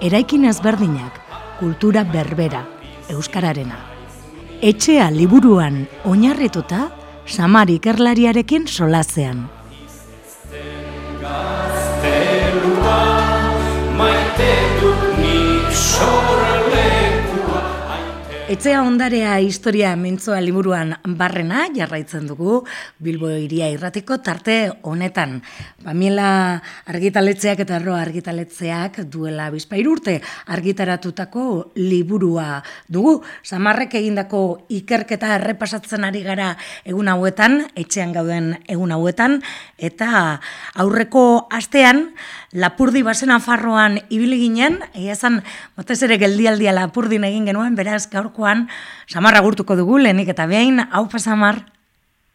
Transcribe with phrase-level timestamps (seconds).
[0.00, 1.20] eraikin ezberdinak,
[1.60, 2.62] kultura berbera,
[3.12, 3.76] euskararena.
[4.64, 6.88] Etxea liburuan oinarrituta,
[7.26, 9.44] samar ikerlariarekin solazean.
[18.50, 22.56] Etzea ondarea historia mintzoa liburuan barrena jarraitzen dugu
[22.98, 25.36] Bilbo iria irratiko tarte honetan.
[25.84, 26.58] Bamiela
[26.90, 30.16] argitaletzeak eta erroa argitaletzeak duela bizpairu urte
[30.50, 31.44] argitaratutako
[31.78, 32.58] liburua
[32.90, 33.20] dugu.
[33.46, 34.42] Samarrek egindako
[34.80, 39.38] ikerketa errepasatzen ari gara egun hauetan, etxean gauden egun hauetan,
[39.78, 40.40] eta
[40.74, 42.08] aurreko astean
[42.50, 45.36] Lapurdi basen afarroan ibili ginen, egia esan,
[45.78, 48.08] batez ere geldialdia lapurdin egin genuen, beraz,
[48.40, 48.68] gaurkoan,
[49.06, 51.66] samarra gurtuko dugu, lehenik eta behin, hau pasamar.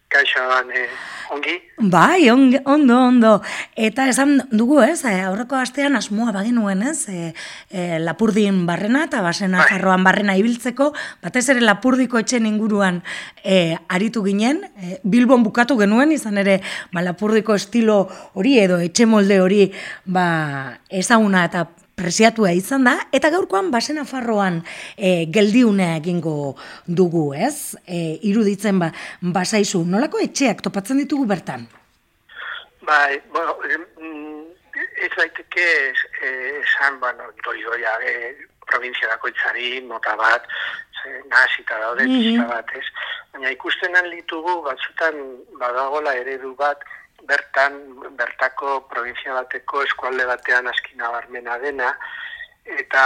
[0.07, 0.39] Kaixo,
[0.71, 0.87] eh,
[1.33, 1.55] ongi?
[1.77, 2.61] Bai, ondo,
[2.99, 3.41] ondo.
[3.75, 7.33] Eta esan dugu, ez, eh, aurreko astean asmoa bagenuen, ez, e,
[7.69, 9.61] e, lapurdin barrena eta basen bai.
[9.61, 13.01] afarroan barrena ibiltzeko, batez ere lapurdiko etxen inguruan
[13.43, 16.61] e, aritu ginen, e, bilbon bukatu genuen, izan ere,
[16.93, 19.71] ba, lapurdiko estilo hori edo etxe molde hori,
[20.05, 24.61] ba, ezaguna eta presiatua izan da, eta gaurkoan basen afarroan
[24.97, 27.75] e, geldiunea egingo dugu, ez?
[27.87, 31.67] E, iruditzen ba, basaizu, nolako etxeak topatzen ditugu bertan?
[32.85, 33.55] Bai, bueno,
[35.05, 35.67] ez daiteke
[36.61, 38.35] esan, bueno, doi doia, e,
[38.65, 40.45] provinzia dako itzari, nota bat,
[41.29, 42.47] nahazita daude, mm -hmm.
[42.49, 42.85] bat, ez?
[43.33, 45.15] Baina ikusten ditugu, batzutan
[45.59, 46.81] badagola eredu bat,
[47.23, 47.79] bertan,
[48.17, 51.93] bertako provinzia bateko eskualde batean askina barmena dena,
[52.65, 53.03] eta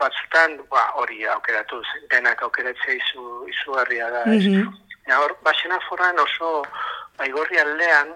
[0.00, 4.24] batzutan, ba, hori aukeratu, denak aukeratzea izu, izu da.
[4.26, 5.16] Mm -hmm.
[5.16, 6.64] hor, basena foran oso,
[7.18, 8.14] baigorri aldean,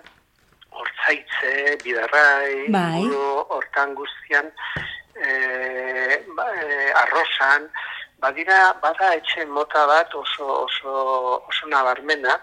[0.70, 3.04] hortzaitze, bidarrai, bai.
[3.48, 4.50] hortan guztian,
[5.14, 7.68] e, ba, e, arrosan,
[8.18, 10.92] badira, bada etxe mota bat oso, oso,
[11.48, 12.40] oso nabarmena,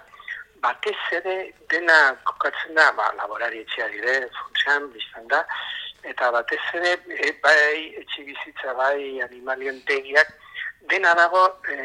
[0.63, 1.35] batez ere
[1.69, 5.43] dena kokatzen da, ba, laborari etxea dire, funtsean, biztan da,
[6.11, 10.31] eta batez ere, e, bai, etxe bizitza, bai, animalien tegiak,
[10.91, 11.77] dena dago, e,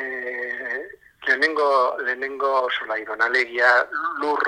[1.26, 1.68] lehenengo,
[2.06, 3.72] lehenengo solairon, alegia,
[4.22, 4.42] lur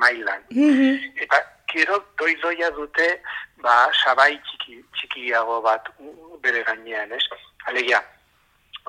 [0.00, 0.44] mailan.
[0.50, 3.08] Mm Eta, kero, doi-doia dute,
[3.64, 5.92] ba, sabai txiki, txikiago bat
[6.44, 7.24] bere gainean, ez?
[7.68, 8.00] Alegia,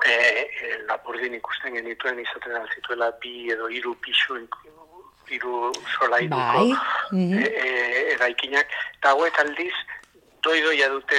[0.06, 4.38] e, e, lapurdin ikusten genituen izaten alzituela bi edo hiru pisu
[5.30, 6.74] hiru solairuko bai.
[7.12, 7.42] mm -hmm.
[7.64, 8.68] e, eraikinak
[8.98, 9.74] eta hauek aldiz
[10.42, 11.18] doidoia dute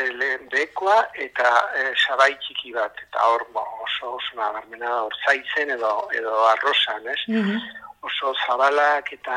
[0.51, 5.93] dekoa eta e, sabai txiki bat eta hor ba, oso oso nabarmena hor zaitzen edo
[6.11, 7.21] edo arrosan, ez?
[7.27, 7.61] Mm
[8.01, 9.35] Oso zabalak eta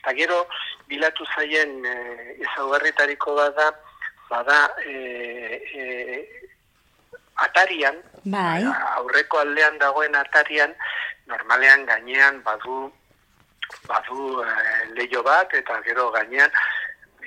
[0.00, 0.38] eta gero
[0.88, 1.94] bilatu zaien e,
[2.42, 3.68] ezaugarritariko bada
[4.30, 4.94] bada e,
[5.78, 5.84] e,
[7.46, 8.64] atarian, bai.
[8.96, 10.74] aurreko aldean dagoen atarian,
[11.26, 12.90] normalean gainean badu
[13.86, 16.50] badu e, bat eta gero gainean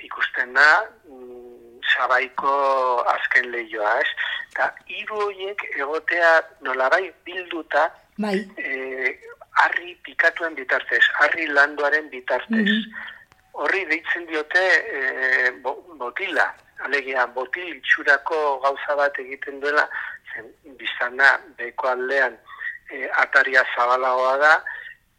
[0.02, 2.52] ikusten da mm, sabaiko
[3.14, 4.10] azken lehioa, ez?
[4.52, 7.88] Eta hiru horiek egotea nolabai bilduta
[8.18, 8.36] bai.
[8.58, 9.18] E,
[9.64, 12.70] arri pikatuen bitartez, arri landuaren bitartez.
[12.70, 13.10] Mm
[13.54, 14.60] Horri deitzen diote
[14.98, 15.00] e,
[15.62, 16.48] botila,
[16.84, 19.86] alegia botil txurako gauza bat egiten duela,
[20.32, 20.50] zen
[20.80, 22.36] biztan da, beko aldean
[22.90, 24.54] e, ataria zabalagoa da,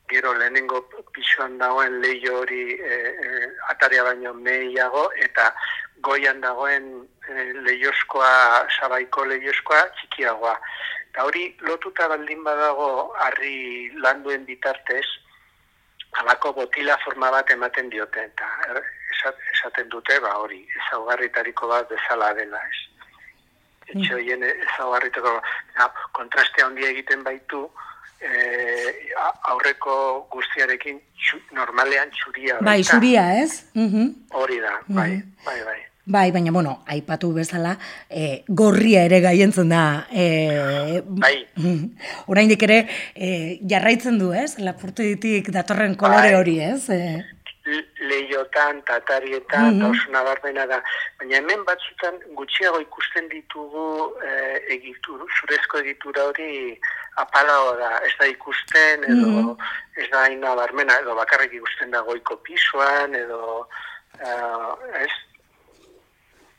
[0.09, 0.83] gero lehenengo
[1.13, 5.49] pixuan dagoen leio hori e, e, ataria baino mehiago, eta
[6.05, 6.89] goian dagoen
[7.27, 10.55] e, leioskoa, sabaiko leioskoa, txikiagoa.
[11.09, 12.89] Eta hori lotuta baldin badago
[13.25, 15.05] harri landuen bitartez,
[16.21, 18.83] alako botila forma bat ematen diote eta er,
[19.53, 22.83] esaten dute ba hori ezaugarritariko bat bezala dela ez.
[23.85, 24.13] Etxe mm.
[24.17, 25.33] hoien ezaugarritako
[26.17, 27.65] kontraste handia egiten baitu
[28.19, 28.29] e,
[29.51, 29.95] aurreko
[30.33, 31.01] guztiarekin
[31.53, 32.61] normalean txuria.
[32.65, 33.65] Bai, txuria ez?
[33.75, 35.11] Hori da, bai,
[35.45, 35.81] bai, bai.
[36.05, 37.71] Bai, baina, bueno, aipatu bezala,
[38.09, 40.05] e, gorria ere gaientzen da.
[40.13, 41.33] E, bai.
[42.29, 42.77] Orain ere,
[43.15, 43.29] e,
[43.65, 44.59] jarraitzen du, ez?
[44.61, 46.35] Lapurtu ditik datorren kolore bai.
[46.37, 46.89] hori, ez?
[46.93, 47.25] E.
[47.65, 50.11] Leiotan, tatarietan, mm -hmm.
[50.69, 50.81] da,
[51.17, 56.79] baina hemen batzutan gutxiago ikusten ditugu e, egitur, zurezko egitura hori
[57.15, 59.57] apalago da, ez da ikusten, edo
[59.97, 63.67] ez da hain nabarmena, edo bakarrik ikusten da goiko pisoan, edo
[64.21, 65.11] uh, ez,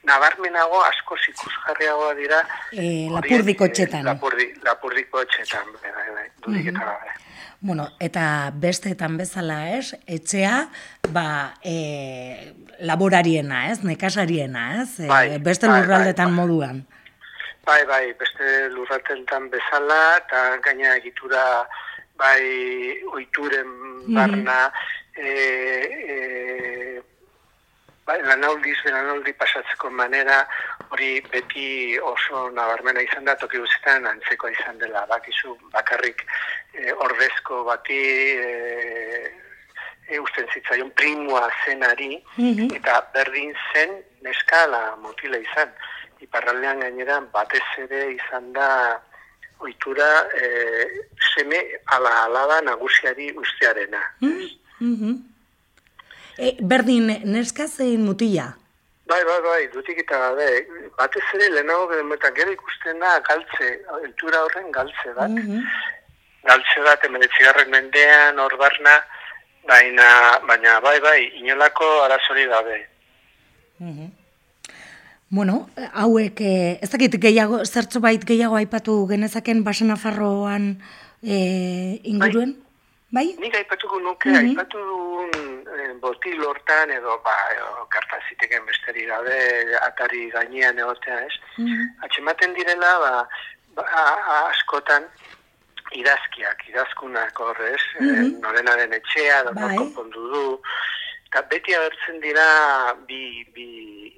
[0.06, 2.40] nabarmenago asko ikusgarriagoa dira
[2.72, 4.04] E, lapurdiko eh, txetan.
[4.06, 7.16] lapurdi, lapurdiko etxetan bai, bai, bai, dudik eta gabe.
[7.60, 9.94] Bueno, eta besteetan bezala, ez?
[10.06, 10.68] Etxea,
[11.12, 12.52] ba, e,
[12.84, 13.80] laborariena, ez?
[13.84, 15.00] Nekasariena, ez?
[15.00, 16.44] E, Bai, beste bai, lurraldetan bai, bai.
[16.44, 16.84] moduan.
[17.66, 21.66] Bai, bai, beste lurratentan bezala, eta gaina egitura
[22.16, 23.72] bai oituren
[24.14, 24.70] barna,
[25.16, 25.32] e,
[26.12, 27.02] e,
[28.06, 30.44] bai, lanaldiz, lanaldi pasatzeko manera,
[30.90, 36.22] hori beti oso nabarmena izan da, toki guztietan antzekoa izan dela, bakizu bakarrik
[36.74, 37.98] e, ordezko bati
[38.46, 38.46] e,
[40.08, 42.14] e, usten zitzaion primua zenari,
[42.78, 45.74] eta berdin zen neskala motila izan.
[46.24, 48.68] Iparraldean gainera batez ere izan da
[49.60, 50.46] ohitura e,
[51.34, 51.58] seme
[51.92, 54.00] ala alaba nagusiari ustearena.
[54.80, 55.35] Mhm.
[56.38, 58.50] E, berdin, neska zein mutila?
[59.06, 60.48] Bai, bai, bai, dutik eta gabe,
[60.98, 65.36] batez ere lehenago eta gero ikusten da galtze, ohitura horren galtze bat.
[66.46, 68.96] Galtze bat, emeletzigarren mendean, hor barna,
[69.70, 70.08] baina,
[70.48, 72.80] baina bai, bai, inolako arazori gabe.
[75.28, 80.76] Bueno, hauek, eh, ez dakit gehiago, zertzo bait gehiago aipatu genezaken Basenafarroan
[81.22, 82.56] eh, inguruen?
[83.10, 83.28] Bai?
[83.38, 85.55] Nik aipatuko nuke, aipatu duen eh,
[86.00, 89.38] botil hortan edo, ba, edo, karta ziteken besteri gabe,
[89.82, 91.66] atari gainean egotea, ez?
[92.06, 93.12] Atxematen direla, ba,
[93.78, 94.04] ba,
[94.50, 95.08] askotan,
[95.96, 99.74] idazkiak, idazkunak horrez, mm norenaren etxea, edo Bai.
[99.76, 100.44] konpondu du,
[101.28, 102.46] eta beti agertzen dira
[103.08, 103.68] bi, bi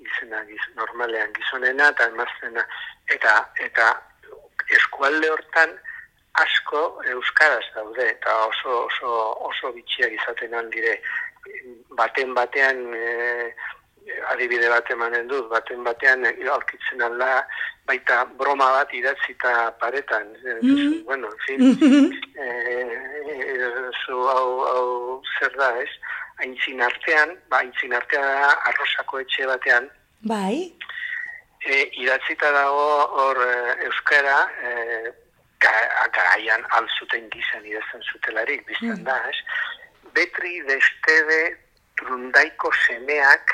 [0.05, 2.65] izena giz, normalean gizonena eta emaztena,
[3.17, 3.37] eta,
[3.69, 3.93] eta
[4.77, 5.77] eskualde hortan
[6.43, 6.83] asko
[7.13, 9.13] euskaraz daude eta oso oso
[9.49, 10.95] oso bitxiak izaten aldire
[11.99, 13.55] baten batean e,
[14.33, 17.47] adibide bat emanen dut, baten batean e, aurkitzen alda
[17.89, 20.27] baita broma bat idatzita paretan.
[20.63, 21.61] Mm Bueno, en fin,
[22.37, 22.47] e,
[24.07, 25.89] zu hau, hau zer da, ez?
[26.45, 29.89] Aintzin artean, ba, aintzin artean da arrosako etxe batean,
[30.23, 30.73] Bai?
[31.67, 32.85] e, idatzita dago
[33.23, 33.41] hor
[33.89, 35.13] euskara e,
[35.65, 39.37] ga- garaian alzuten gizan idazten zutelarik biztan da, ez?
[40.15, 41.57] Betri destede
[41.99, 43.53] trundaiko semeak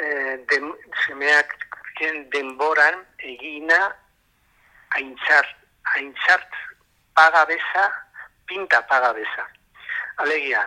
[0.00, 0.06] e,
[0.50, 0.72] dem,
[1.06, 1.54] semeak
[2.32, 3.80] denboran egina
[4.96, 5.52] aintzart,
[5.96, 6.52] aintzart
[7.16, 7.84] pagabeza,
[8.46, 9.46] pinta pagabeza.
[10.16, 10.62] Alegia,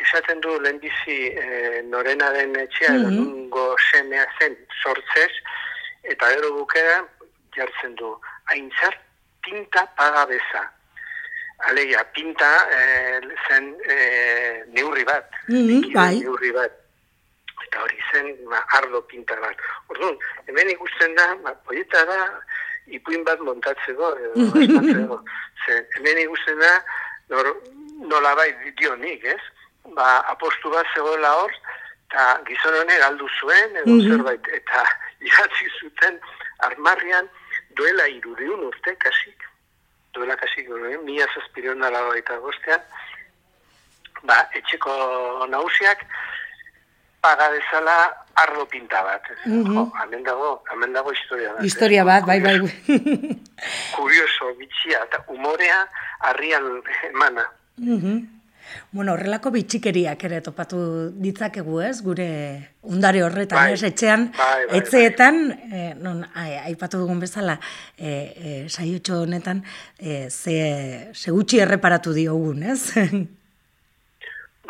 [0.00, 3.10] esaten du lehenbizi e, norena den etxea, mm
[3.52, 5.32] nungo semea zen sortzez,
[6.08, 7.02] eta gero bukera
[7.56, 8.14] jartzen du,
[8.54, 8.98] aintzart
[9.44, 10.62] pinta pagabeza.
[11.58, 13.96] Alegia, pinta e, zen e,
[14.74, 16.18] neurri bat, Mhm, likido bai.
[16.20, 16.72] neurri bat.
[17.66, 19.56] Eta hori zen ba, ardo pinta bat.
[19.88, 20.16] Orduan,
[20.46, 22.18] hemen ikusten da, ba, poeta da,
[22.86, 24.32] ipuin bat montatzeko, edo
[24.62, 25.20] asmatzeko.
[25.66, 26.72] Ze, hemen ikusten da,
[27.30, 27.52] nor,
[28.10, 29.40] nola bai dio nik, ez?
[29.94, 31.52] Ba, apostu bat zegoela hor,
[32.10, 34.82] eta gizon honek galdu zuen, edo zerbait, eta
[35.26, 36.18] idatzi zuten
[36.66, 37.28] armarrian
[37.78, 39.41] duela irudeun urte, kasik,
[40.12, 40.98] duela kasik, eh?
[41.04, 42.80] mila zazpireun dala eta bostean,
[44.24, 46.04] ba, etxeko nausiak,
[47.22, 47.96] paga dezala
[48.34, 49.22] ardo pinta bat.
[49.46, 51.62] Jo, hemen dago, hemen dago historia bat.
[51.62, 51.66] eh?
[51.66, 52.56] Historia bat, bai, bai.
[53.94, 55.86] Kurioso, bitxia, eta umorea
[56.20, 57.46] harrian emana.
[57.78, 58.41] Mhm.
[58.92, 60.78] Bueno, horrelako bitxikeriak ere topatu
[61.24, 62.00] ditzakegu, ez?
[62.04, 62.28] Gure
[62.82, 63.82] undare horretan, Bai, ez?
[63.88, 67.58] Etxean, bai, bai, etxeetan, eh, non, ai, aipatu dugun bezala,
[67.98, 69.62] eh, eh, saiotxo honetan,
[69.98, 72.82] eh, ze, ze gutxi erreparatu diogun, ez?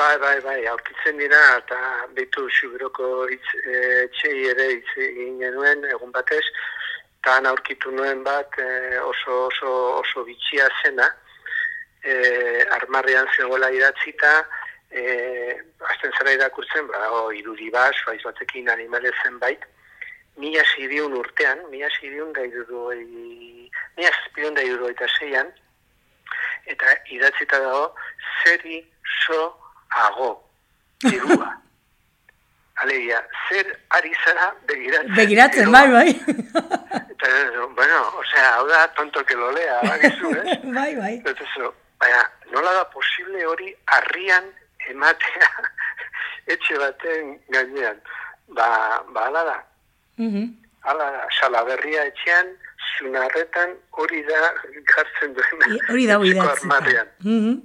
[0.03, 1.79] Bai, bai, bai, aurkitzen dira, eta
[2.17, 6.43] betu xubiroko hitz, e, txei ere hitz egin genuen, egun batez,
[7.21, 8.67] eta aurkitu nuen bat e,
[8.99, 11.11] oso, oso, oso bitxia zena,
[12.03, 14.33] e, armarrean zegoela idatzita,
[14.91, 15.03] e,
[15.91, 19.65] azten zara irakurtzen, ba, o, irudi bas, baiz batekin animale zenbait,
[20.37, 23.03] mila zidiun urtean, mila zidiun da iruroi,
[23.97, 25.51] mila zazpion da iruroi eta zeian,
[26.67, 27.91] eta idatzita dago,
[28.43, 28.81] zeri
[29.25, 29.43] so
[30.07, 30.33] ago,
[31.05, 31.53] dirua.
[32.83, 33.19] Alegia,
[33.49, 35.15] zer ari zara begiratzen.
[35.15, 36.09] Begiratzen, bai, bai.
[36.09, 37.29] Eta,
[37.77, 40.57] bueno, osea, hau da tonto que lo lea, bakizu, ez?
[40.79, 41.15] bai, bai.
[41.21, 41.47] Eta
[42.03, 44.45] baina, nola da posible hori harrian
[44.91, 45.49] ematea
[46.55, 48.01] etxe baten gainean?
[48.57, 48.67] Ba,
[49.15, 49.59] ba, ala da.
[50.19, 50.49] Mhm.
[50.83, 52.49] Hala da, salaberria etxean,
[52.99, 54.41] zunarretan hori da
[54.93, 55.63] jartzen duen.
[55.71, 56.49] I- Hori da, hori da.
[56.57, 57.09] armarrian.
[57.23, 57.61] Mhm.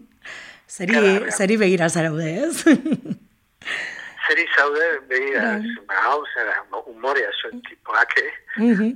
[0.69, 1.31] Zeri, Karagarria.
[1.31, 2.63] zeri begira zaraude, ez?
[4.27, 5.75] Zeri zaude, begira, Bai.
[5.87, 8.31] ba, hau zera, humorea zuen tipoak, eh?
[8.57, 8.89] Mhm.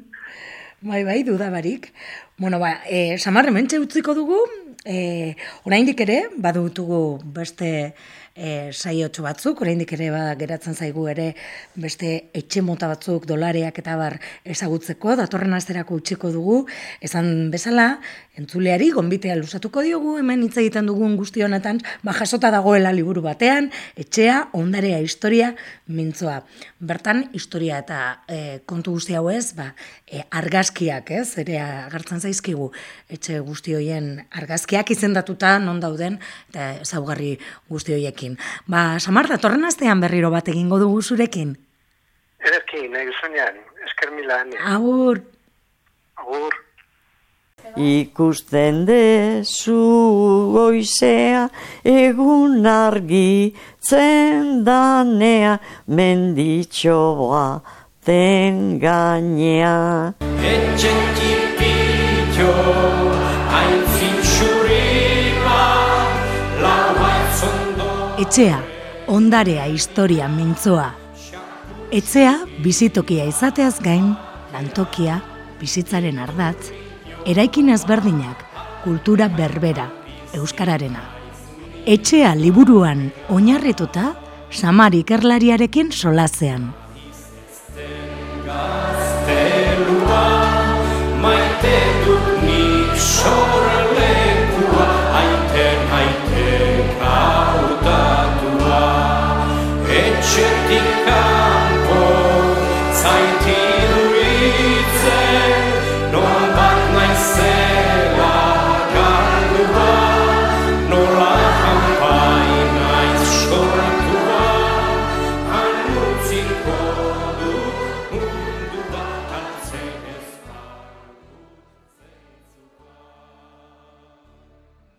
[0.84, 1.94] Bai, bai, dudabarik.
[2.38, 4.40] Bueno, ba, e, samarre mentxe utziko dugu,
[4.84, 5.36] e,
[5.70, 7.94] oraindik ere, badutugu beste
[8.36, 11.32] e, saiotxo batzuk, oraindik ere ba, geratzen zaigu ere
[11.76, 16.62] beste etxe mota batzuk dolareak eta bar ezagutzeko, datorren asterako utziko dugu,
[17.04, 18.00] esan bezala,
[18.40, 23.70] entzuleari gonbitea lusatuko diogu, hemen hitz egiten dugun guzti honetan, ba, jasota dagoela liburu batean,
[24.00, 25.52] etxea, ondarea historia,
[25.92, 26.40] mintzoa.
[26.80, 28.00] Bertan, historia eta
[28.32, 29.72] e, kontu guzti hau ez, ba,
[30.08, 32.72] e, argazkiak, ez, ere agertzen zaizkigu,
[33.12, 36.18] etxe guzti hoien argazkiak izendatuta non dauden,
[36.50, 37.36] eta zaugarri
[37.70, 38.38] guzti hoiekin.
[38.68, 41.56] Ba, Samar, datorren astean berriro bat egingo dugu zurekin.
[42.42, 45.22] Ederki, nahi zunean, esker milan, Agur!
[46.18, 46.54] agur.
[47.78, 51.48] Ikusten dezu goizea
[51.86, 57.62] egun argi zendanea menditxoa
[58.04, 60.16] den gainean.
[60.42, 62.50] Etxe tipitxo,
[68.32, 68.64] etxea,
[69.12, 70.94] ondarea historia mintzoa.
[71.92, 74.14] Etxea, bizitokia izateaz gain,
[74.54, 75.18] lantokia,
[75.60, 76.72] bizitzaren ardatz,
[77.28, 78.46] eraikin ezberdinak,
[78.86, 79.90] kultura berbera,
[80.32, 81.04] euskararena.
[81.84, 84.16] Etxea liburuan oinarrituta,
[84.52, 86.72] Samari ikerlariarekin solazean.
[88.48, 90.24] Gaztelua,
[91.20, 91.76] maite
[92.08, 93.71] dut nik.
[100.32, 102.00] Schritt in Campo,
[102.94, 103.31] sei